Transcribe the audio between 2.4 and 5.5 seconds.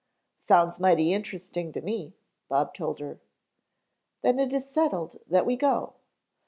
Bob told her. "Then it is settled that